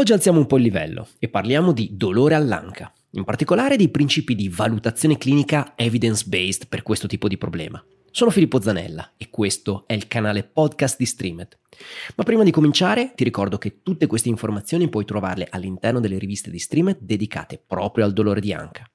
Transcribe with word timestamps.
Oggi 0.00 0.14
alziamo 0.14 0.38
un 0.38 0.46
po' 0.46 0.56
il 0.56 0.62
livello 0.62 1.08
e 1.18 1.28
parliamo 1.28 1.72
di 1.72 1.90
dolore 1.92 2.34
all'anca, 2.34 2.90
in 3.10 3.24
particolare 3.24 3.76
dei 3.76 3.90
principi 3.90 4.34
di 4.34 4.48
valutazione 4.48 5.18
clinica 5.18 5.74
evidence-based 5.76 6.68
per 6.68 6.82
questo 6.82 7.06
tipo 7.06 7.28
di 7.28 7.36
problema. 7.36 7.84
Sono 8.10 8.30
Filippo 8.30 8.62
Zanella 8.62 9.12
e 9.18 9.28
questo 9.28 9.84
è 9.86 9.92
il 9.92 10.08
canale 10.08 10.44
podcast 10.44 10.96
di 10.96 11.04
Streamed. 11.04 11.58
Ma 12.16 12.24
prima 12.24 12.44
di 12.44 12.50
cominciare 12.50 13.12
ti 13.14 13.24
ricordo 13.24 13.58
che 13.58 13.82
tutte 13.82 14.06
queste 14.06 14.30
informazioni 14.30 14.88
puoi 14.88 15.04
trovarle 15.04 15.48
all'interno 15.50 16.00
delle 16.00 16.16
riviste 16.16 16.50
di 16.50 16.58
Streamed 16.58 16.96
dedicate 17.02 17.62
proprio 17.64 18.06
al 18.06 18.14
dolore 18.14 18.40
di 18.40 18.54
anca. 18.54 18.90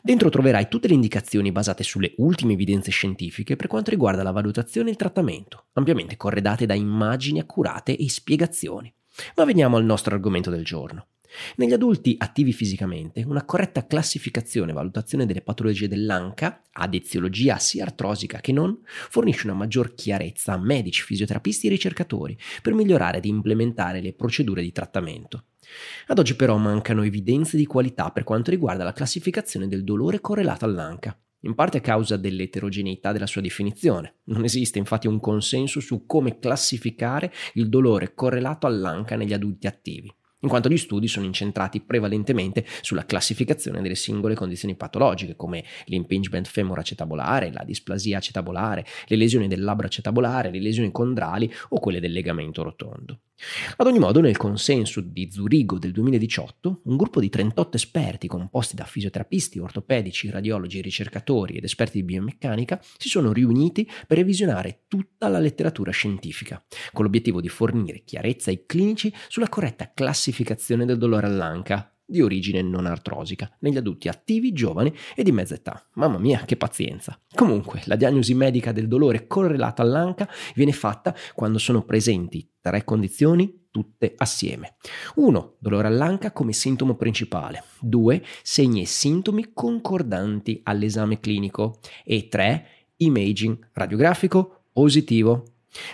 Dentro 0.00 0.30
troverai 0.30 0.68
tutte 0.68 0.86
le 0.86 0.94
indicazioni 0.94 1.50
basate 1.50 1.82
sulle 1.82 2.14
ultime 2.18 2.52
evidenze 2.52 2.92
scientifiche 2.92 3.56
per 3.56 3.66
quanto 3.66 3.90
riguarda 3.90 4.22
la 4.22 4.30
valutazione 4.30 4.90
e 4.90 4.92
il 4.92 4.96
trattamento, 4.96 5.64
ampiamente 5.72 6.16
corredate 6.16 6.66
da 6.66 6.74
immagini 6.74 7.40
accurate 7.40 7.96
e 7.96 8.08
spiegazioni. 8.08 8.94
Ma 9.36 9.44
veniamo 9.44 9.76
al 9.76 9.84
nostro 9.84 10.14
argomento 10.14 10.50
del 10.50 10.64
giorno. 10.64 11.08
Negli 11.56 11.72
adulti 11.72 12.14
attivi 12.18 12.52
fisicamente, 12.52 13.22
una 13.26 13.44
corretta 13.44 13.86
classificazione 13.86 14.70
e 14.70 14.74
valutazione 14.74 15.26
delle 15.26 15.42
patologie 15.42 15.88
dell'anca, 15.88 16.62
ad 16.72 16.94
eziologia 16.94 17.58
sia 17.58 17.84
artrosica 17.84 18.40
che 18.40 18.52
non, 18.52 18.78
fornisce 18.84 19.46
una 19.46 19.56
maggior 19.56 19.94
chiarezza 19.94 20.52
a 20.52 20.58
medici, 20.58 21.02
fisioterapisti 21.02 21.66
e 21.66 21.70
ricercatori 21.70 22.38
per 22.62 22.74
migliorare 22.74 23.18
ed 23.18 23.24
implementare 23.24 24.00
le 24.00 24.14
procedure 24.14 24.62
di 24.62 24.72
trattamento. 24.72 25.44
Ad 26.06 26.18
oggi 26.18 26.36
però 26.36 26.56
mancano 26.56 27.02
evidenze 27.02 27.56
di 27.56 27.66
qualità 27.66 28.10
per 28.10 28.24
quanto 28.24 28.50
riguarda 28.50 28.84
la 28.84 28.92
classificazione 28.92 29.66
del 29.66 29.82
dolore 29.82 30.20
correlato 30.20 30.64
all'anca 30.64 31.18
in 31.46 31.54
parte 31.54 31.78
a 31.78 31.80
causa 31.80 32.16
dell'eterogeneità 32.16 33.12
della 33.12 33.26
sua 33.26 33.40
definizione. 33.40 34.16
Non 34.24 34.44
esiste 34.44 34.78
infatti 34.78 35.06
un 35.06 35.20
consenso 35.20 35.80
su 35.80 36.04
come 36.04 36.38
classificare 36.38 37.32
il 37.54 37.68
dolore 37.68 38.14
correlato 38.14 38.66
all'anca 38.66 39.16
negli 39.16 39.32
adulti 39.32 39.66
attivi 39.66 40.12
in 40.40 40.48
quanto 40.48 40.68
gli 40.68 40.76
studi 40.76 41.08
sono 41.08 41.24
incentrati 41.24 41.80
prevalentemente 41.80 42.66
sulla 42.82 43.06
classificazione 43.06 43.80
delle 43.80 43.94
singole 43.94 44.34
condizioni 44.34 44.76
patologiche, 44.76 45.34
come 45.34 45.64
l'impingement 45.86 46.46
femoroacetabolare, 46.46 47.52
la 47.52 47.64
displasia 47.64 48.18
acetabolare, 48.18 48.84
le 49.06 49.16
lesioni 49.16 49.48
del 49.48 49.62
labbro 49.62 49.86
acetabolare, 49.86 50.50
le 50.50 50.60
lesioni 50.60 50.92
condrali 50.92 51.50
o 51.70 51.80
quelle 51.80 52.00
del 52.00 52.12
legamento 52.12 52.62
rotondo. 52.62 53.20
Ad 53.76 53.86
ogni 53.86 53.98
modo, 53.98 54.20
nel 54.20 54.38
consenso 54.38 55.02
di 55.02 55.30
Zurigo 55.30 55.78
del 55.78 55.92
2018, 55.92 56.80
un 56.84 56.96
gruppo 56.96 57.20
di 57.20 57.28
38 57.28 57.76
esperti 57.76 58.28
composti 58.28 58.74
da 58.74 58.84
fisioterapisti, 58.84 59.58
ortopedici, 59.58 60.30
radiologi, 60.30 60.80
ricercatori 60.80 61.56
ed 61.56 61.64
esperti 61.64 61.98
di 61.98 62.04
biomeccanica 62.04 62.80
si 62.96 63.10
sono 63.10 63.32
riuniti 63.32 63.88
per 64.06 64.16
revisionare 64.16 64.84
tutta 64.88 65.28
la 65.28 65.38
letteratura 65.38 65.90
scientifica, 65.90 66.64
con 66.92 67.04
l'obiettivo 67.04 67.42
di 67.42 67.50
fornire 67.50 68.04
chiarezza 68.04 68.48
ai 68.48 68.64
clinici 68.64 69.12
sulla 69.28 69.50
corretta 69.50 69.92
classificazione 69.92 70.25
del 70.84 70.98
dolore 70.98 71.26
all'anca 71.26 71.90
di 72.06 72.22
origine 72.22 72.62
non 72.62 72.86
artrosica 72.86 73.50
negli 73.60 73.76
adulti 73.76 74.08
attivi, 74.08 74.52
giovani 74.52 74.94
e 75.14 75.22
di 75.22 75.32
mezza 75.32 75.54
età. 75.54 75.84
Mamma 75.94 76.18
mia, 76.18 76.44
che 76.44 76.56
pazienza! 76.56 77.18
Comunque, 77.34 77.82
la 77.86 77.96
diagnosi 77.96 78.32
medica 78.34 78.72
del 78.72 78.86
dolore 78.86 79.26
correlato 79.26 79.82
all'anca 79.82 80.28
viene 80.54 80.72
fatta 80.72 81.14
quando 81.34 81.58
sono 81.58 81.82
presenti 81.82 82.48
tre 82.60 82.84
condizioni 82.84 83.64
tutte 83.70 84.14
assieme. 84.16 84.76
1. 85.16 85.56
Dolore 85.58 85.88
all'anca 85.88 86.32
come 86.32 86.52
sintomo 86.52 86.94
principale. 86.94 87.64
2. 87.80 88.24
Segni 88.42 88.82
e 88.82 88.86
sintomi 88.86 89.50
concordanti 89.52 90.60
all'esame 90.62 91.20
clinico. 91.20 91.80
E 92.04 92.28
3. 92.28 92.66
Imaging 92.98 93.70
radiografico 93.72 94.62
positivo. 94.72 95.44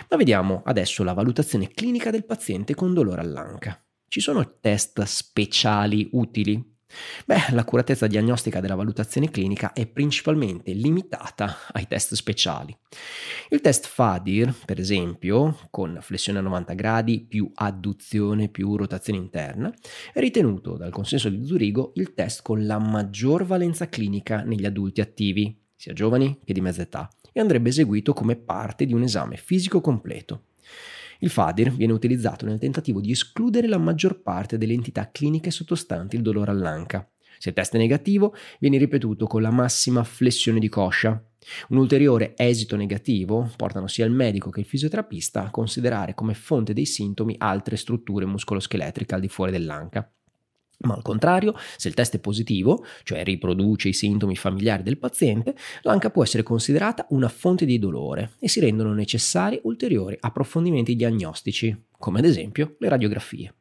Ma 0.09 0.15
vediamo 0.15 0.61
adesso 0.63 1.03
la 1.03 1.11
valutazione 1.13 1.67
clinica 1.67 2.09
del 2.09 2.23
paziente 2.23 2.73
con 2.73 2.93
dolore 2.93 3.19
all'anca. 3.19 3.82
Ci 4.13 4.21
sono 4.21 4.59
test 4.59 5.01
speciali 5.05 6.07
utili? 6.11 6.63
Beh, 7.25 7.45
l'accuratezza 7.49 8.05
diagnostica 8.05 8.59
della 8.59 8.75
valutazione 8.75 9.31
clinica 9.31 9.73
è 9.73 9.87
principalmente 9.87 10.71
limitata 10.71 11.57
ai 11.71 11.87
test 11.87 12.13
speciali. 12.13 12.77
Il 13.49 13.61
test 13.61 13.87
FADIR, 13.87 14.53
per 14.65 14.79
esempio, 14.79 15.57
con 15.71 15.97
flessione 16.01 16.37
a 16.37 16.41
90 16.43 16.73
gradi 16.75 17.25
più 17.27 17.49
adduzione 17.55 18.49
più 18.49 18.75
rotazione 18.75 19.17
interna, 19.17 19.73
è 20.13 20.19
ritenuto 20.19 20.77
dal 20.77 20.91
consenso 20.91 21.29
di 21.29 21.43
Zurigo 21.43 21.93
il 21.95 22.13
test 22.13 22.43
con 22.43 22.67
la 22.67 22.77
maggior 22.77 23.45
valenza 23.45 23.89
clinica 23.89 24.43
negli 24.43 24.65
adulti 24.65 25.01
attivi, 25.01 25.59
sia 25.75 25.93
giovani 25.93 26.37
che 26.45 26.53
di 26.53 26.61
mezza 26.61 26.83
età, 26.83 27.09
e 27.31 27.39
andrebbe 27.39 27.69
eseguito 27.69 28.13
come 28.13 28.35
parte 28.35 28.85
di 28.85 28.93
un 28.93 29.01
esame 29.01 29.37
fisico 29.37 29.81
completo. 29.81 30.43
Il 31.23 31.29
FADIR 31.29 31.71
viene 31.71 31.93
utilizzato 31.93 32.45
nel 32.45 32.59
tentativo 32.59 32.99
di 32.99 33.11
escludere 33.11 33.69
la 33.69 33.77
maggior 33.77 34.21
parte 34.21 34.57
delle 34.57 34.73
entità 34.73 35.09
cliniche 35.09 35.51
sottostanti 35.51 36.17
il 36.17 36.21
dolore 36.21 36.51
all'anca. 36.51 37.09
Se 37.39 37.47
il 37.47 37.55
test 37.55 37.75
è 37.75 37.77
negativo, 37.77 38.35
viene 38.59 38.77
ripetuto 38.77 39.25
con 39.25 39.41
la 39.41 39.49
massima 39.49 40.03
flessione 40.03 40.59
di 40.59 40.67
coscia. 40.67 41.11
Un 41.69 41.77
ulteriore 41.77 42.33
esito 42.35 42.75
negativo 42.75 43.49
portano 43.55 43.87
sia 43.87 44.05
il 44.05 44.11
medico 44.11 44.49
che 44.49 44.59
il 44.59 44.65
fisioterapista 44.65 45.45
a 45.45 45.49
considerare 45.49 46.13
come 46.13 46.33
fonte 46.33 46.73
dei 46.73 46.85
sintomi 46.85 47.35
altre 47.37 47.77
strutture 47.77 48.25
muscoloscheletriche 48.25 49.15
al 49.15 49.21
di 49.21 49.29
fuori 49.29 49.53
dell'anca. 49.53 50.05
Ma 50.79 50.95
al 50.95 51.01
contrario, 51.01 51.55
se 51.77 51.87
il 51.87 51.93
test 51.93 52.15
è 52.15 52.19
positivo, 52.19 52.85
cioè 53.03 53.23
riproduce 53.23 53.87
i 53.87 53.93
sintomi 53.93 54.35
familiari 54.35 54.83
del 54.83 54.97
paziente, 54.97 55.55
l'anca 55.83 56.09
può 56.09 56.23
essere 56.23 56.43
considerata 56.43 57.05
una 57.09 57.29
fonte 57.29 57.65
di 57.65 57.79
dolore 57.79 58.33
e 58.39 58.49
si 58.49 58.59
rendono 58.59 58.93
necessari 58.93 59.59
ulteriori 59.63 60.17
approfondimenti 60.19 60.95
diagnostici, 60.95 61.85
come 61.97 62.19
ad 62.19 62.25
esempio 62.25 62.75
le 62.79 62.89
radiografie. 62.89 63.53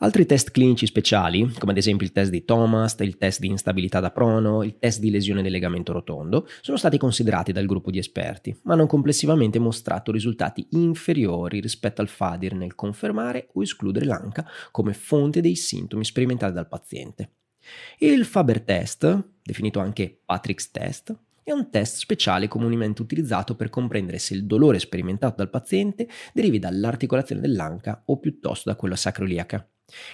Altri 0.00 0.26
test 0.26 0.52
clinici 0.52 0.86
speciali, 0.86 1.52
come 1.58 1.72
ad 1.72 1.76
esempio 1.76 2.06
il 2.06 2.12
test 2.12 2.30
di 2.30 2.44
Thomas, 2.44 2.94
il 3.00 3.16
test 3.16 3.40
di 3.40 3.48
instabilità 3.48 3.98
da 3.98 4.12
prono, 4.12 4.62
il 4.62 4.78
test 4.78 5.00
di 5.00 5.10
lesione 5.10 5.42
del 5.42 5.50
legamento 5.50 5.92
rotondo, 5.92 6.46
sono 6.60 6.76
stati 6.76 6.98
considerati 6.98 7.50
dal 7.50 7.66
gruppo 7.66 7.90
di 7.90 7.98
esperti, 7.98 8.56
ma 8.62 8.74
hanno 8.74 8.86
complessivamente 8.86 9.58
mostrato 9.58 10.12
risultati 10.12 10.68
inferiori 10.70 11.58
rispetto 11.58 12.00
al 12.00 12.06
FADIR 12.06 12.54
nel 12.54 12.76
confermare 12.76 13.48
o 13.54 13.62
escludere 13.62 14.04
l'ANCA 14.04 14.46
come 14.70 14.92
fonte 14.92 15.40
dei 15.40 15.56
sintomi 15.56 16.04
sperimentati 16.04 16.52
dal 16.52 16.68
paziente. 16.68 17.32
Il 17.98 18.24
Faber 18.24 18.60
test, 18.60 19.30
definito 19.42 19.80
anche 19.80 20.20
Patrick's 20.24 20.70
test, 20.70 21.12
è 21.42 21.50
un 21.50 21.70
test 21.70 21.96
speciale 21.96 22.46
comunemente 22.46 23.02
utilizzato 23.02 23.56
per 23.56 23.68
comprendere 23.68 24.20
se 24.20 24.34
il 24.34 24.46
dolore 24.46 24.78
sperimentato 24.78 25.34
dal 25.38 25.50
paziente 25.50 26.06
derivi 26.32 26.60
dall'articolazione 26.60 27.40
dell'anca 27.40 28.00
o 28.06 28.20
piuttosto 28.20 28.70
da 28.70 28.76
quella 28.76 28.94
sacroiliaca. 28.94 29.68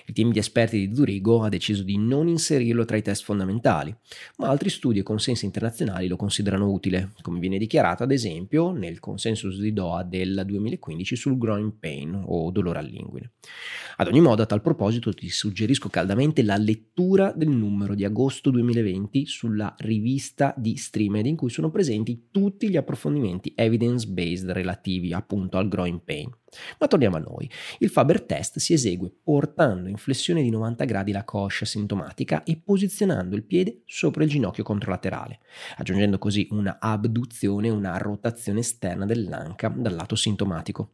Il 0.06 0.14
team 0.14 0.30
di 0.30 0.38
esperti 0.38 0.86
di 0.86 0.94
Zurigo 0.94 1.42
ha 1.42 1.48
deciso 1.48 1.82
di 1.82 1.98
non 1.98 2.28
inserirlo 2.28 2.84
tra 2.84 2.96
i 2.96 3.02
test 3.02 3.24
fondamentali, 3.24 3.94
ma 4.36 4.48
altri 4.48 4.70
studi 4.70 5.00
e 5.00 5.02
consensi 5.02 5.44
internazionali 5.44 6.06
lo 6.06 6.16
considerano 6.16 6.70
utile, 6.70 7.12
come 7.22 7.40
viene 7.40 7.58
dichiarato 7.58 8.04
ad 8.04 8.12
esempio 8.12 8.70
nel 8.70 9.00
consensus 9.00 9.58
di 9.58 9.72
Doha 9.72 10.04
del 10.04 10.44
2015 10.46 11.16
sul 11.16 11.38
groin 11.38 11.78
pain 11.78 12.22
o 12.24 12.50
dolore 12.50 12.78
all'inguine. 12.78 13.32
Ad 13.96 14.06
ogni 14.06 14.20
modo, 14.20 14.42
a 14.42 14.46
tal 14.46 14.60
proposito 14.60 15.12
ti 15.12 15.28
suggerisco 15.28 15.88
caldamente 15.88 16.42
la 16.42 16.56
lettura 16.56 17.32
del 17.34 17.48
numero 17.48 17.94
di 17.94 18.04
agosto 18.04 18.50
2020 18.50 19.26
sulla 19.26 19.74
rivista 19.78 20.54
di 20.56 20.76
Streamed 20.76 21.26
in 21.26 21.36
cui 21.36 21.50
sono 21.50 21.70
presenti 21.70 22.28
tutti 22.30 22.68
gli 22.68 22.76
approfondimenti 22.76 23.52
evidence-based 23.56 24.50
relativi 24.50 25.12
appunto 25.12 25.58
al 25.58 25.68
groin 25.68 26.02
pain. 26.04 26.30
Ma 26.78 26.86
torniamo 26.86 27.16
a 27.16 27.20
noi. 27.20 27.50
Il 27.78 27.90
Faber 27.90 28.22
test 28.22 28.58
si 28.58 28.72
esegue 28.72 29.12
portando 29.22 29.88
in 29.88 29.96
flessione 29.96 30.42
di 30.42 30.50
90 30.50 30.84
gradi 30.84 31.12
la 31.12 31.24
coscia 31.24 31.64
sintomatica 31.64 32.42
e 32.42 32.60
posizionando 32.62 33.36
il 33.36 33.44
piede 33.44 33.82
sopra 33.86 34.24
il 34.24 34.30
ginocchio 34.30 34.64
controlaterale, 34.64 35.40
aggiungendo 35.76 36.18
così 36.18 36.46
una 36.50 36.78
abduzione 36.80 37.68
e 37.68 37.70
una 37.70 37.96
rotazione 37.98 38.60
esterna 38.60 39.06
dell'anca 39.06 39.72
dal 39.74 39.94
lato 39.94 40.16
sintomatico. 40.16 40.92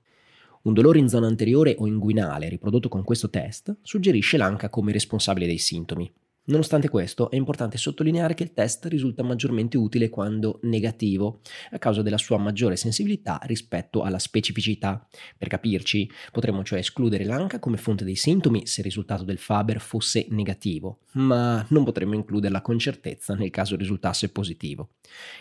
Un 0.62 0.74
dolore 0.74 0.98
in 0.98 1.08
zona 1.08 1.26
anteriore 1.26 1.74
o 1.78 1.86
inguinale 1.86 2.48
riprodotto 2.48 2.90
con 2.90 3.02
questo 3.02 3.30
test 3.30 3.78
suggerisce 3.80 4.36
l'anca 4.36 4.68
come 4.68 4.92
responsabile 4.92 5.46
dei 5.46 5.56
sintomi. 5.56 6.12
Nonostante 6.50 6.88
questo, 6.88 7.30
è 7.30 7.36
importante 7.36 7.78
sottolineare 7.78 8.34
che 8.34 8.42
il 8.42 8.52
test 8.52 8.86
risulta 8.86 9.22
maggiormente 9.22 9.76
utile 9.76 10.08
quando 10.08 10.58
negativo, 10.62 11.42
a 11.70 11.78
causa 11.78 12.02
della 12.02 12.18
sua 12.18 12.38
maggiore 12.38 12.74
sensibilità 12.74 13.38
rispetto 13.44 14.02
alla 14.02 14.18
specificità. 14.18 15.06
Per 15.38 15.46
capirci, 15.46 16.10
potremmo 16.32 16.64
cioè 16.64 16.80
escludere 16.80 17.24
l'anca 17.24 17.60
come 17.60 17.76
fonte 17.76 18.02
dei 18.02 18.16
sintomi 18.16 18.66
se 18.66 18.80
il 18.80 18.86
risultato 18.86 19.22
del 19.22 19.38
Faber 19.38 19.80
fosse 19.80 20.26
negativo, 20.30 21.02
ma 21.12 21.64
non 21.68 21.84
potremmo 21.84 22.14
includerla 22.14 22.62
con 22.62 22.80
certezza 22.80 23.36
nel 23.36 23.50
caso 23.50 23.76
risultasse 23.76 24.30
positivo. 24.30 24.94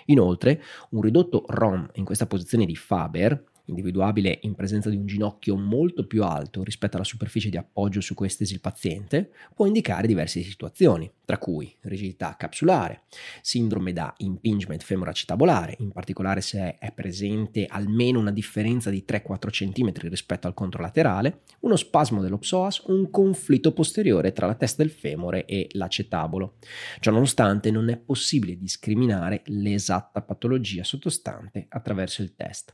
Inoltre, 0.06 0.62
un 0.92 1.02
ridotto 1.02 1.44
ROM 1.48 1.90
in 1.96 2.06
questa 2.06 2.28
posizione 2.28 2.68
di 2.68 2.76
Faber 2.76 3.46
individuabile 3.70 4.40
in 4.42 4.56
presenza 4.56 4.90
di 4.90 4.98
un 4.98 5.06
ginocchio 5.06 5.56
molto 5.56 6.06
più 6.06 6.24
alto 6.24 6.64
rispetto 6.64 6.98
alla 6.98 7.06
superficie 7.06 7.50
di 7.50 7.58
appoggio 7.58 8.02
su 8.02 8.14
cui 8.14 8.28
è 8.28 8.30
steso 8.30 8.54
il 8.54 8.60
paziente, 8.60 9.32
può 9.56 9.66
indicare 9.66 10.08
diverse 10.08 10.42
situazioni, 10.42 11.10
tra 11.24 11.38
cui 11.38 11.74
rigidità 11.82 12.36
capsulare, 12.38 13.04
sindrome 13.42 13.94
da 13.94 14.14
impingement 14.18 14.84
femoroacetabolare, 14.84 15.76
in 15.80 15.92
particolare 15.92 16.42
se 16.42 16.78
è 16.78 16.92
presente 16.92 17.66
almeno 17.68 18.20
una 18.20 18.32
differenza 18.32 18.90
di 18.90 19.06
3-4 19.08 19.50
cm 19.50 19.92
rispetto 20.10 20.48
al 20.48 20.54
controlaterale, 20.54 21.42
uno 21.62 21.76
spasmo 21.76 22.22
dello 22.22 22.40
psoas 22.40 22.80
o 22.80 22.94
un 22.94 23.10
conflitto 23.10 23.74
posteriore 23.74 24.34
tra 24.34 24.48
la 24.48 24.56
testa 24.56 24.82
del 24.82 24.92
femore 24.92 25.46
e 25.46 25.68
l'acetabolo. 25.72 26.56
Ciononostante 27.00 27.72
non 27.72 27.90
è 27.90 27.98
possibile 27.98 28.58
discriminare 28.58 29.44
l'esatta 29.46 30.22
patologia 30.22 30.84
sottostante 30.84 31.68
attraverso 31.70 32.22
il 32.22 32.36
test. 32.36 32.74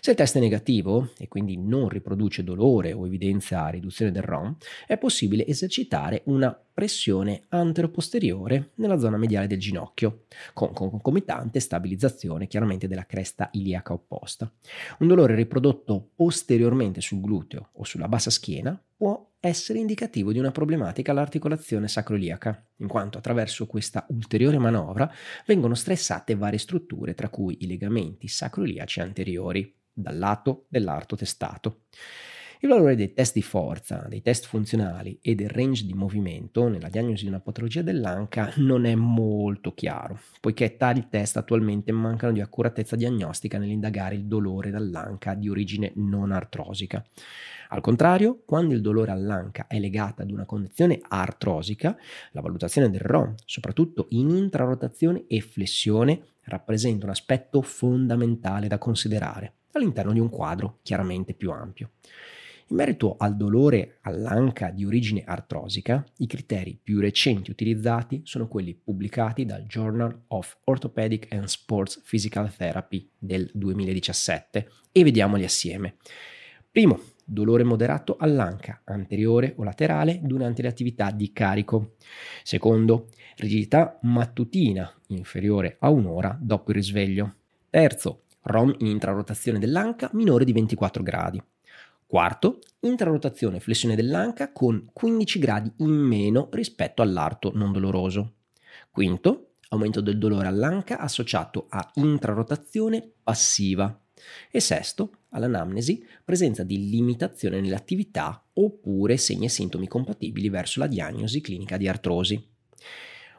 Se 0.00 0.10
il 0.10 0.16
test 0.16 0.23
è 0.24 0.40
negativo 0.40 1.10
e 1.18 1.28
quindi 1.28 1.56
non 1.56 1.88
riproduce 1.88 2.42
dolore 2.42 2.92
o 2.92 3.06
evidenzia 3.06 3.68
riduzione 3.68 4.10
del 4.10 4.22
ROM, 4.22 4.56
è 4.86 4.96
possibile 4.96 5.46
esercitare 5.46 6.22
una 6.26 6.58
pressione 6.74 7.44
anteroposteriore 7.48 8.70
nella 8.76 8.98
zona 8.98 9.16
mediale 9.16 9.46
del 9.46 9.60
ginocchio, 9.60 10.24
con 10.52 10.72
concomitante 10.72 11.60
stabilizzazione 11.60 12.46
chiaramente 12.46 12.88
della 12.88 13.06
cresta 13.06 13.48
iliaca 13.52 13.92
opposta. 13.92 14.50
Un 14.98 15.06
dolore 15.06 15.34
riprodotto 15.34 16.10
posteriormente 16.14 17.00
sul 17.00 17.20
gluteo 17.20 17.68
o 17.74 17.84
sulla 17.84 18.08
bassa 18.08 18.30
schiena 18.30 18.80
può 18.96 19.32
essere 19.38 19.78
indicativo 19.78 20.32
di 20.32 20.38
una 20.38 20.50
problematica 20.50 21.12
all'articolazione 21.12 21.86
sacroiliaca, 21.86 22.66
in 22.76 22.88
quanto 22.88 23.18
attraverso 23.18 23.66
questa 23.66 24.06
ulteriore 24.08 24.58
manovra 24.58 25.10
vengono 25.46 25.74
stressate 25.74 26.34
varie 26.34 26.58
strutture, 26.58 27.14
tra 27.14 27.28
cui 27.28 27.58
i 27.60 27.66
legamenti 27.66 28.26
sacroiliaci 28.26 29.00
anteriori, 29.00 29.82
dal 29.94 30.18
lato 30.18 30.66
dell'arto 30.68 31.16
testato. 31.16 31.84
Il 32.64 32.70
valore 32.70 32.96
dei 32.96 33.12
test 33.12 33.34
di 33.34 33.42
forza, 33.42 34.06
dei 34.08 34.22
test 34.22 34.46
funzionali 34.46 35.18
e 35.20 35.34
del 35.34 35.50
range 35.50 35.84
di 35.84 35.92
movimento 35.92 36.66
nella 36.68 36.88
diagnosi 36.88 37.24
di 37.24 37.28
una 37.28 37.40
patologia 37.40 37.82
dell'anca 37.82 38.54
non 38.56 38.86
è 38.86 38.94
molto 38.94 39.74
chiaro, 39.74 40.18
poiché 40.40 40.78
tali 40.78 41.08
test 41.10 41.36
attualmente 41.36 41.92
mancano 41.92 42.32
di 42.32 42.40
accuratezza 42.40 42.96
diagnostica 42.96 43.58
nell'indagare 43.58 44.14
il 44.14 44.24
dolore 44.24 44.70
dall'anca 44.70 45.34
di 45.34 45.50
origine 45.50 45.92
non 45.96 46.32
artrosica. 46.32 47.04
Al 47.68 47.82
contrario, 47.82 48.40
quando 48.46 48.72
il 48.72 48.80
dolore 48.80 49.10
all'anca 49.10 49.66
è 49.66 49.78
legato 49.78 50.22
ad 50.22 50.30
una 50.30 50.46
condizione 50.46 51.00
artrosica, 51.06 51.94
la 52.30 52.40
valutazione 52.40 52.88
del 52.88 53.00
ROM, 53.00 53.34
soprattutto 53.44 54.06
in 54.10 54.30
intrarotazione 54.30 55.26
e 55.26 55.42
flessione, 55.42 56.28
rappresenta 56.44 57.04
un 57.04 57.10
aspetto 57.10 57.60
fondamentale 57.60 58.68
da 58.68 58.78
considerare 58.78 59.56
all'interno 59.78 60.12
di 60.12 60.20
un 60.20 60.28
quadro 60.28 60.78
chiaramente 60.82 61.34
più 61.34 61.50
ampio. 61.50 61.90
In 62.68 62.76
merito 62.76 63.16
al 63.18 63.36
dolore 63.36 63.98
all'anca 64.02 64.70
di 64.70 64.86
origine 64.86 65.22
artrosica, 65.24 66.02
i 66.18 66.26
criteri 66.26 66.78
più 66.82 66.98
recenti 66.98 67.50
utilizzati 67.50 68.22
sono 68.24 68.48
quelli 68.48 68.74
pubblicati 68.74 69.44
dal 69.44 69.64
Journal 69.64 70.24
of 70.28 70.56
Orthopedic 70.64 71.30
and 71.32 71.44
Sports 71.44 72.02
Physical 72.08 72.54
Therapy 72.54 73.06
del 73.18 73.50
2017 73.52 74.70
e 74.92 75.04
vediamoli 75.04 75.44
assieme. 75.44 75.96
Primo, 76.70 76.98
dolore 77.24 77.64
moderato 77.64 78.16
all'anca 78.18 78.80
anteriore 78.84 79.54
o 79.56 79.62
laterale 79.62 80.20
durante 80.22 80.62
le 80.62 80.68
attività 80.68 81.10
di 81.10 81.32
carico. 81.32 81.96
Secondo, 82.42 83.08
rigidità 83.36 83.98
mattutina 84.02 84.90
inferiore 85.08 85.76
a 85.80 85.90
un'ora 85.90 86.36
dopo 86.40 86.70
il 86.70 86.76
risveglio. 86.76 87.34
Terzo, 87.70 88.23
ROM 88.44 88.74
in 88.78 88.86
intrarotazione 88.86 89.58
dell'anca 89.58 90.10
minore 90.12 90.44
di 90.44 90.52
24 90.52 91.02
gradi. 91.02 91.42
Quarto, 92.06 92.58
intrarotazione 92.80 93.56
e 93.56 93.60
flessione 93.60 93.96
dell'anca 93.96 94.52
con 94.52 94.90
15 94.92 95.38
gradi 95.38 95.72
in 95.78 95.90
meno 95.90 96.48
rispetto 96.52 97.00
all'arto 97.00 97.52
non 97.54 97.72
doloroso. 97.72 98.34
Quinto, 98.90 99.54
aumento 99.70 100.00
del 100.00 100.18
dolore 100.18 100.46
all'anca 100.46 100.98
associato 100.98 101.66
a 101.70 101.90
intrarotazione 101.94 103.12
passiva. 103.22 103.98
E 104.50 104.60
sesto, 104.60 105.10
all'anamnesi, 105.30 106.06
presenza 106.22 106.62
di 106.62 106.90
limitazione 106.90 107.60
nell'attività 107.60 108.44
oppure 108.52 109.16
segni 109.16 109.46
e 109.46 109.50
sintomi 109.50 109.88
compatibili 109.88 110.50
verso 110.50 110.80
la 110.80 110.86
diagnosi 110.86 111.40
clinica 111.40 111.76
di 111.76 111.88
artrosi. 111.88 112.52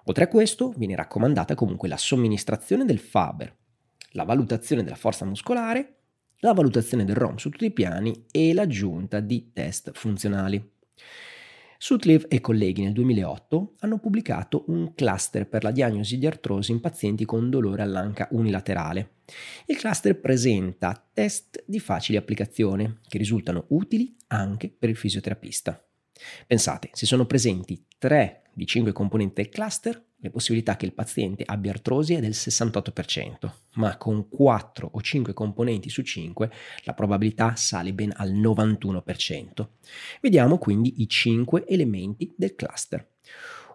Oltre 0.05 0.23
a 0.23 0.27
questo, 0.27 0.73
viene 0.75 0.95
raccomandata 0.95 1.55
comunque 1.55 1.87
la 1.87 1.97
somministrazione 1.97 2.85
del 2.85 2.99
Faber, 2.99 3.55
la 4.15 4.23
valutazione 4.23 4.83
della 4.83 4.95
forza 4.95 5.25
muscolare 5.25 5.95
la 6.39 6.53
valutazione 6.53 7.05
del 7.05 7.15
ROM 7.15 7.37
su 7.37 7.49
tutti 7.49 7.65
i 7.65 7.71
piani 7.71 8.25
e 8.29 8.53
l'aggiunta 8.53 9.19
di 9.19 9.51
test 9.51 9.91
funzionali. 9.93 10.73
Sutliff 11.77 12.25
e 12.27 12.39
colleghi 12.39 12.83
nel 12.83 12.93
2008 12.93 13.75
hanno 13.79 13.99
pubblicato 13.99 14.63
un 14.67 14.93
cluster 14.93 15.47
per 15.47 15.63
la 15.63 15.71
diagnosi 15.71 16.17
di 16.17 16.25
artrosi 16.25 16.71
in 16.71 16.81
pazienti 16.81 17.25
con 17.25 17.49
dolore 17.49 17.81
all'anca 17.81 18.27
unilaterale. 18.31 19.11
Il 19.65 19.77
cluster 19.77 20.19
presenta 20.19 21.03
test 21.13 21.63
di 21.65 21.79
facile 21.79 22.17
applicazione 22.17 22.99
che 23.07 23.17
risultano 23.17 23.65
utili 23.69 24.15
anche 24.27 24.69
per 24.69 24.89
il 24.89 24.95
fisioterapista. 24.95 25.83
Pensate, 26.47 26.89
se 26.93 27.05
sono 27.05 27.25
presenti 27.25 27.85
tre 27.97 28.43
di 28.53 28.65
cinque 28.65 28.93
componenti 28.93 29.41
del 29.41 29.49
cluster, 29.49 30.01
le 30.25 30.31
possibilità 30.31 30.75
che 30.75 30.85
il 30.85 30.93
paziente 30.93 31.43
abbia 31.45 31.71
artrosi 31.71 32.15
è 32.15 32.19
del 32.19 32.31
68%, 32.31 33.51
ma 33.75 33.95
con 33.97 34.27
4 34.27 34.89
o 34.91 35.01
5 35.01 35.33
componenti 35.33 35.89
su 35.89 36.01
5 36.01 36.51
la 36.83 36.93
probabilità 36.93 37.55
sale 37.55 37.93
ben 37.93 38.11
al 38.15 38.33
91%. 38.33 39.67
Vediamo 40.21 40.57
quindi 40.57 41.01
i 41.01 41.07
5 41.07 41.67
elementi 41.67 42.33
del 42.35 42.55
cluster. 42.55 43.07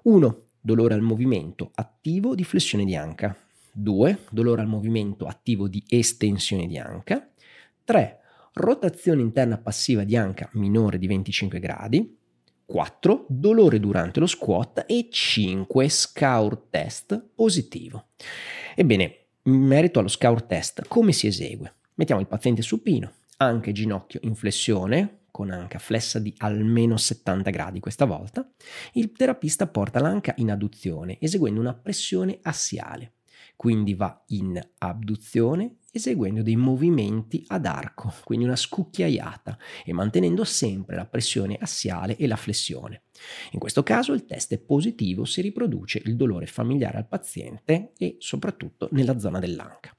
1. 0.02 0.44
Dolore 0.60 0.94
al 0.94 1.02
movimento 1.02 1.70
attivo 1.74 2.34
di 2.34 2.44
flessione 2.44 2.84
di 2.84 2.96
anca. 2.96 3.36
2. 3.72 4.18
Dolore 4.30 4.60
al 4.60 4.66
movimento 4.66 5.26
attivo 5.26 5.68
di 5.68 5.82
estensione 5.88 6.66
di 6.66 6.78
anca. 6.78 7.30
3. 7.84 8.18
Rotazione 8.54 9.22
interna 9.22 9.56
passiva 9.56 10.02
di 10.02 10.16
anca 10.16 10.50
minore 10.54 10.98
di 10.98 11.06
25 11.06 11.60
gradi. 11.60 12.18
4 12.70 13.26
dolore 13.28 13.80
durante 13.80 14.20
lo 14.20 14.26
squat 14.26 14.84
e 14.86 15.08
5 15.10 15.88
scour 15.88 16.68
test 16.70 17.20
positivo. 17.34 18.10
Ebbene, 18.76 19.16
in 19.42 19.54
merito 19.54 19.98
allo 19.98 20.06
scour 20.06 20.44
test, 20.44 20.86
come 20.86 21.10
si 21.10 21.26
esegue? 21.26 21.74
Mettiamo 21.94 22.20
il 22.20 22.28
paziente 22.28 22.62
supino, 22.62 23.12
anche 23.38 23.72
ginocchio 23.72 24.20
in 24.22 24.36
flessione, 24.36 25.22
con 25.32 25.50
anca 25.50 25.80
flessa 25.80 26.20
di 26.20 26.32
almeno 26.38 26.96
70 26.96 27.50
gradi 27.50 27.80
questa 27.80 28.04
volta. 28.04 28.48
Il 28.92 29.10
terapista 29.10 29.66
porta 29.66 29.98
l'anca 29.98 30.32
in 30.36 30.52
adduzione, 30.52 31.18
eseguendo 31.20 31.58
una 31.58 31.74
pressione 31.74 32.38
assiale. 32.42 33.14
Quindi 33.56 33.94
va 33.94 34.22
in 34.28 34.60
abduzione 34.78 35.78
eseguendo 35.92 36.42
dei 36.42 36.56
movimenti 36.56 37.44
ad 37.48 37.66
arco, 37.66 38.12
quindi 38.24 38.44
una 38.44 38.56
scucchiaiata 38.56 39.58
e 39.84 39.92
mantenendo 39.92 40.44
sempre 40.44 40.96
la 40.96 41.06
pressione 41.06 41.56
assiale 41.60 42.16
e 42.16 42.26
la 42.26 42.36
flessione. 42.36 43.02
In 43.52 43.58
questo 43.58 43.82
caso 43.82 44.12
il 44.12 44.24
test 44.24 44.52
è 44.52 44.58
positivo 44.58 45.24
se 45.24 45.42
riproduce 45.42 46.00
il 46.04 46.16
dolore 46.16 46.46
familiare 46.46 46.98
al 46.98 47.08
paziente 47.08 47.92
e 47.96 48.16
soprattutto 48.18 48.88
nella 48.92 49.18
zona 49.18 49.38
dell'anca. 49.38 49.94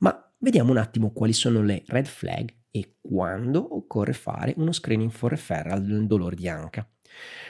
Ma 0.00 0.32
vediamo 0.38 0.70
un 0.70 0.78
attimo 0.78 1.12
quali 1.12 1.32
sono 1.32 1.62
le 1.62 1.82
red 1.86 2.06
flag 2.06 2.52
e 2.70 2.96
quando 3.00 3.76
occorre 3.76 4.12
fare 4.12 4.54
uno 4.56 4.72
screening 4.72 5.10
for 5.10 5.30
referral 5.30 5.84
del 5.84 6.06
dolore 6.06 6.34
di 6.34 6.48
anca. 6.48 6.88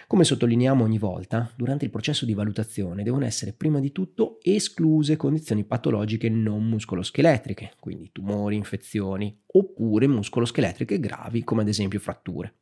Come 0.07 0.25
sottolineiamo 0.25 0.85
ogni 0.85 0.99
volta, 0.99 1.51
durante 1.57 1.85
il 1.85 1.91
processo 1.91 2.25
di 2.25 2.35
valutazione 2.35 3.03
devono 3.03 3.25
essere 3.25 3.53
prima 3.53 3.81
di 3.81 3.93
tutto 3.93 4.39
escluse 4.43 5.17
condizioni 5.17 5.65
patologiche 5.65 6.29
non 6.29 6.69
muscoloscheletriche, 6.69 7.73
quindi 7.81 8.11
tumori, 8.13 8.57
infezioni, 8.57 9.44
oppure 9.57 10.09
muscoloscheletriche 10.09 10.99
gravi 10.99 11.45
come 11.45 11.63
ad 11.63 11.69
esempio 11.69 12.01
fratture. 12.01 12.55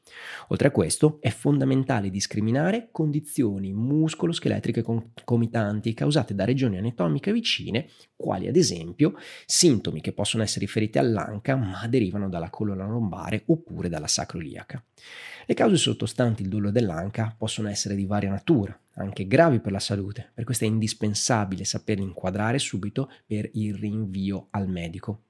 Oltre 0.49 0.69
a 0.69 0.71
questo 0.71 1.19
è 1.21 1.31
fondamentale 1.31 2.11
discriminare 2.11 2.89
condizioni 2.91 3.73
muscoloscheletriche 3.73 4.83
concomitanti 4.83 5.95
causate 5.95 6.35
da 6.35 6.45
regioni 6.45 6.77
anatomiche 6.77 7.33
vicine, 7.33 7.89
quali 8.15 8.47
ad 8.47 8.57
esempio 8.57 9.15
sintomi 9.47 10.01
che 10.01 10.13
possono 10.13 10.43
essere 10.43 10.67
riferiti 10.67 10.99
all'anca 10.99 11.57
ma 11.57 11.87
derivano 11.87 12.29
dalla 12.29 12.51
colonna 12.51 12.87
lombare 12.87 13.43
oppure 13.47 13.89
dalla 13.89 14.07
sacroiliaca. 14.07 14.85
Le 15.47 15.55
cause 15.55 15.77
sottostanti 15.77 16.43
il 16.43 16.49
dolore 16.49 16.73
dell'anca 16.73 17.35
possono 17.37 17.69
essere 17.69 17.95
di 17.95 18.05
varia 18.05 18.31
natura, 18.31 18.79
anche 18.95 19.27
gravi 19.27 19.61
per 19.61 19.73
la 19.73 19.79
salute, 19.79 20.31
per 20.35 20.45
questo 20.45 20.65
è 20.65 20.69
indispensabile 20.69 21.65
saperli 21.65 22.03
inquadrare 22.03 22.59
subito 22.59 23.11
per 23.27 23.49
il 23.55 23.75
rinvio 23.75 24.49
al 24.51 24.69
medico. 24.69 25.25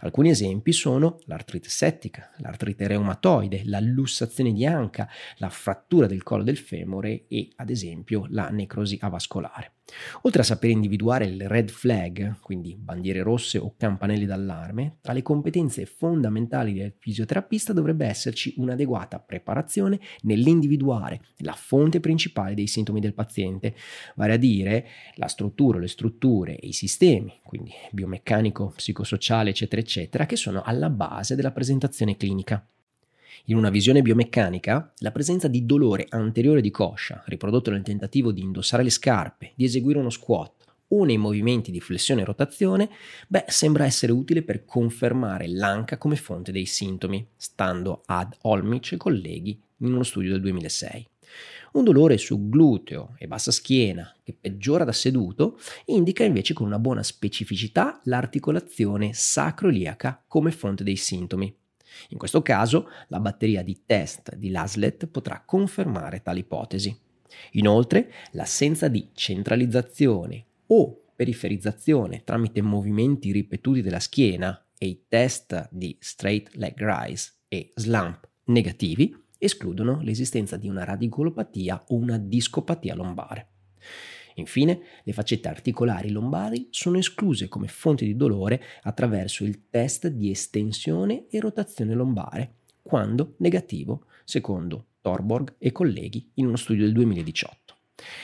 Alcuni 0.00 0.30
esempi 0.30 0.72
sono 0.72 1.18
l'artrite 1.24 1.68
settica, 1.68 2.30
l'artrite 2.38 2.86
reumatoide, 2.86 3.62
la 3.64 3.80
lussazione 3.80 4.52
di 4.52 4.64
anca, 4.64 5.08
la 5.36 5.50
frattura 5.50 6.06
del 6.06 6.22
collo 6.22 6.44
del 6.44 6.58
femore 6.58 7.26
e 7.28 7.50
ad 7.56 7.70
esempio 7.70 8.26
la 8.28 8.48
necrosi 8.48 8.98
avascolare. 9.00 9.77
Oltre 10.22 10.42
a 10.42 10.44
sapere 10.44 10.72
individuare 10.72 11.26
il 11.26 11.48
red 11.48 11.70
flag, 11.70 12.40
quindi 12.40 12.76
bandiere 12.76 13.22
rosse 13.22 13.58
o 13.58 13.74
campanelli 13.76 14.26
d'allarme, 14.26 14.98
tra 15.00 15.12
le 15.12 15.22
competenze 15.22 15.86
fondamentali 15.86 16.74
del 16.74 16.94
fisioterapista 16.98 17.72
dovrebbe 17.72 18.06
esserci 18.06 18.54
un'adeguata 18.56 19.18
preparazione 19.18 19.98
nell'individuare 20.22 21.20
la 21.38 21.52
fonte 21.52 22.00
principale 22.00 22.54
dei 22.54 22.66
sintomi 22.66 23.00
del 23.00 23.14
paziente, 23.14 23.74
vale 24.16 24.34
a 24.34 24.36
dire 24.36 24.86
la 25.14 25.28
struttura, 25.28 25.78
le 25.78 25.88
strutture 25.88 26.58
e 26.58 26.68
i 26.68 26.72
sistemi, 26.72 27.40
quindi 27.42 27.72
biomeccanico, 27.90 28.72
psicosociale, 28.76 29.50
eccetera, 29.50 29.80
eccetera, 29.80 30.26
che 30.26 30.36
sono 30.36 30.62
alla 30.62 30.90
base 30.90 31.34
della 31.34 31.52
presentazione 31.52 32.16
clinica. 32.16 32.66
In 33.46 33.56
una 33.56 33.70
visione 33.70 34.02
biomeccanica, 34.02 34.92
la 34.98 35.12
presenza 35.12 35.48
di 35.48 35.64
dolore 35.64 36.06
anteriore 36.08 36.60
di 36.60 36.70
coscia, 36.70 37.22
riprodotto 37.26 37.70
nel 37.70 37.82
tentativo 37.82 38.32
di 38.32 38.42
indossare 38.42 38.82
le 38.82 38.90
scarpe, 38.90 39.52
di 39.54 39.64
eseguire 39.64 39.98
uno 39.98 40.10
squat 40.10 40.66
o 40.88 41.04
nei 41.04 41.18
movimenti 41.18 41.70
di 41.70 41.80
flessione 41.80 42.22
e 42.22 42.24
rotazione, 42.24 42.90
beh, 43.28 43.44
sembra 43.48 43.84
essere 43.84 44.12
utile 44.12 44.42
per 44.42 44.64
confermare 44.64 45.46
l'anca 45.48 45.98
come 45.98 46.16
fonte 46.16 46.52
dei 46.52 46.66
sintomi, 46.66 47.26
stando 47.36 48.02
ad 48.06 48.34
Olmich 48.42 48.92
e 48.92 48.96
colleghi 48.96 49.60
in 49.78 49.92
uno 49.92 50.02
studio 50.02 50.32
del 50.32 50.40
2006. 50.40 51.08
Un 51.72 51.84
dolore 51.84 52.16
su 52.16 52.48
gluteo 52.48 53.14
e 53.18 53.26
bassa 53.26 53.52
schiena 53.52 54.14
che 54.22 54.34
peggiora 54.38 54.84
da 54.84 54.92
seduto 54.92 55.58
indica 55.86 56.24
invece 56.24 56.54
con 56.54 56.66
una 56.66 56.78
buona 56.78 57.02
specificità 57.02 58.00
l'articolazione 58.04 59.12
sacroiliaca 59.12 60.24
come 60.26 60.50
fonte 60.50 60.84
dei 60.84 60.96
sintomi. 60.96 61.54
In 62.10 62.18
questo 62.18 62.42
caso 62.42 62.88
la 63.08 63.20
batteria 63.20 63.62
di 63.62 63.82
test 63.84 64.34
di 64.36 64.50
Laslet 64.50 65.06
potrà 65.06 65.42
confermare 65.44 66.22
tale 66.22 66.40
ipotesi. 66.40 66.96
Inoltre, 67.52 68.12
l'assenza 68.32 68.88
di 68.88 69.10
centralizzazione 69.12 70.44
o 70.68 71.02
periferizzazione 71.14 72.22
tramite 72.24 72.62
movimenti 72.62 73.32
ripetuti 73.32 73.82
della 73.82 74.00
schiena 74.00 74.66
e 74.78 74.86
i 74.86 75.04
test 75.08 75.68
di 75.70 75.96
straight 76.00 76.54
leg 76.54 76.74
rise 76.76 77.32
e 77.48 77.72
slump 77.74 78.28
negativi 78.44 79.14
escludono 79.38 80.00
l'esistenza 80.00 80.56
di 80.56 80.68
una 80.68 80.84
radicolopatia 80.84 81.84
o 81.88 81.94
una 81.96 82.18
discopatia 82.18 82.94
lombare. 82.94 83.48
Infine, 84.38 84.80
le 85.02 85.12
faccette 85.12 85.48
articolari 85.48 86.10
lombari 86.10 86.68
sono 86.70 86.98
escluse 86.98 87.48
come 87.48 87.68
fonte 87.68 88.04
di 88.04 88.16
dolore 88.16 88.62
attraverso 88.82 89.44
il 89.44 89.68
test 89.68 90.08
di 90.08 90.30
estensione 90.30 91.26
e 91.28 91.40
rotazione 91.40 91.94
lombare, 91.94 92.54
quando 92.82 93.34
negativo, 93.38 94.04
secondo 94.24 94.86
Torborg 95.00 95.54
e 95.58 95.72
colleghi 95.72 96.30
in 96.34 96.46
uno 96.46 96.56
studio 96.56 96.84
del 96.84 96.92
2018. 96.92 97.76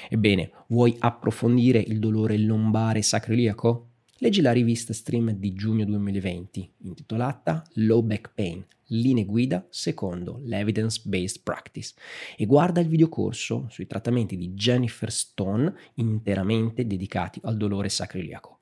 Ebbene, 0.08 0.50
vuoi 0.68 0.94
approfondire 0.98 1.78
il 1.80 1.98
dolore 1.98 2.38
lombare 2.38 3.02
sacroiliaco? 3.02 3.88
Leggi 4.18 4.40
la 4.40 4.52
rivista 4.52 4.92
Stream 4.92 5.32
di 5.32 5.52
giugno 5.54 5.84
2020, 5.84 6.72
intitolata 6.84 7.64
Low 7.74 8.02
Back 8.02 8.30
Pain, 8.34 8.64
linee 8.88 9.24
guida 9.24 9.66
secondo 9.70 10.40
l'Evidence 10.44 11.00
Based 11.04 11.42
Practice 11.42 11.94
e 12.36 12.46
guarda 12.46 12.80
il 12.80 12.88
videocorso 12.88 13.66
sui 13.70 13.86
trattamenti 13.86 14.36
di 14.36 14.50
Jennifer 14.50 15.10
Stone 15.10 15.72
interamente 15.94 16.86
dedicati 16.86 17.40
al 17.42 17.56
dolore 17.56 17.88
sacroiliaco. 17.88 18.58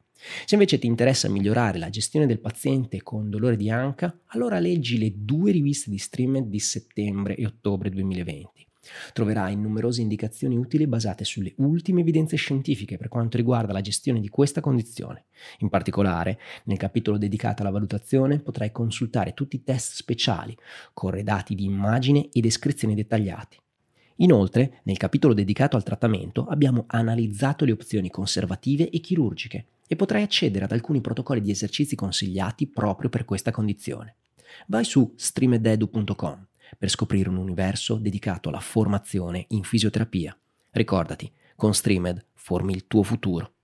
Se 0.47 0.55
invece 0.55 0.79
ti 0.79 0.87
interessa 0.87 1.29
migliorare 1.29 1.79
la 1.79 1.91
gestione 1.91 2.27
del 2.27 2.41
paziente 2.41 3.03
con 3.03 3.29
dolore 3.29 3.57
di 3.57 3.71
anca, 3.71 4.17
allora 4.27 4.61
leggi 4.61 4.99
le 4.99 5.13
due 5.17 5.51
riviste 5.51 5.91
di 5.91 5.99
Stream 5.99 6.43
di 6.43 6.61
settembre 6.61 7.35
e 7.35 7.45
ottobre 7.45 7.91
2020. 7.91 8.67
Troverai 9.13 9.55
numerose 9.57 10.01
indicazioni 10.01 10.57
utili 10.57 10.87
basate 10.87 11.25
sulle 11.25 11.55
ultime 11.59 12.01
evidenze 12.01 12.37
scientifiche 12.37 12.97
per 12.97 13.09
quanto 13.09 13.37
riguarda 13.37 13.73
la 13.73 13.81
gestione 13.81 14.21
di 14.21 14.29
questa 14.29 14.61
condizione. 14.61 15.27
In 15.59 15.69
particolare, 15.69 16.39
nel 16.65 16.79
capitolo 16.79 17.17
dedicato 17.17 17.63
alla 17.63 17.71
valutazione 17.71 18.41
potrai 18.41 18.73
consultare 18.73 19.35
tutti 19.35 19.57
i 19.57 19.63
test 19.63 19.95
speciali, 19.95 20.57
corredati 20.93 21.55
di 21.55 21.65
immagini 21.65 22.29
e 22.33 22.41
descrizioni 22.41 22.95
dettagliate. 22.95 23.59
Inoltre, 24.17 24.81
nel 24.85 24.97
capitolo 24.97 25.33
dedicato 25.33 25.77
al 25.77 25.83
trattamento 25.83 26.47
abbiamo 26.47 26.85
analizzato 26.89 27.65
le 27.65 27.73
opzioni 27.73 28.11
conservative 28.11 28.91
e 28.91 29.01
chirurgiche 29.01 29.67
e 29.87 29.97
potrai 29.97 30.23
accedere 30.23 30.65
ad 30.65 30.73
alcuni 30.73 31.01
protocolli 31.01 31.41
di 31.41 31.51
esercizi 31.51 31.95
consigliati 31.95 32.67
proprio 32.67 33.11
per 33.11 33.25
questa 33.25 33.51
condizione. 33.51 34.17
Vai 34.67 34.85
su 34.85 35.13
streamededu.com 35.17 36.47
per 36.79 36.91
scoprire 36.91 37.29
un 37.29 37.37
universo 37.37 37.97
dedicato 37.97 38.49
alla 38.49 38.61
formazione 38.61 39.47
in 39.49 39.63
fisioterapia. 39.63 40.37
Ricordati, 40.71 41.31
con 41.57 41.75
Streamed 41.75 42.25
formi 42.35 42.73
il 42.73 42.87
tuo 42.87 43.03
futuro. 43.03 43.55